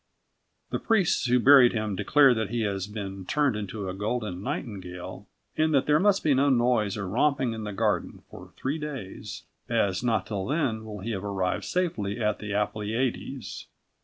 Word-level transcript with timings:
The 0.71 0.79
priests 0.79 1.27
who 1.27 1.39
buried 1.39 1.73
him 1.73 1.95
declare 1.95 2.33
that 2.33 2.49
he 2.49 2.61
has 2.61 2.87
been 2.87 3.23
turned 3.23 3.55
into 3.55 3.87
a 3.87 3.93
golden 3.93 4.41
nightingale, 4.41 5.27
and 5.55 5.75
that 5.75 5.85
there 5.85 5.99
must 5.99 6.23
be 6.23 6.33
no 6.33 6.49
noise 6.49 6.97
or 6.97 7.07
romping 7.07 7.53
in 7.53 7.65
the 7.65 7.71
garden 7.71 8.23
for 8.31 8.51
three 8.57 8.79
days, 8.79 9.43
as 9.69 10.01
not 10.03 10.25
till 10.25 10.47
then 10.47 10.85
will 10.85 11.01
he 11.01 11.11
have 11.11 11.23
arrived 11.23 11.65
safely 11.65 12.19
at 12.19 12.39
the 12.39 12.51
Appleiades. 12.51 13.67